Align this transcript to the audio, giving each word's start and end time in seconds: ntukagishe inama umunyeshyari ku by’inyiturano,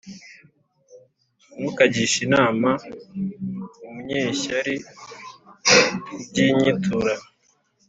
ntukagishe 1.59 2.17
inama 2.27 2.69
umunyeshyari 3.87 4.75
ku 6.07 6.15
by’inyiturano, 6.23 7.27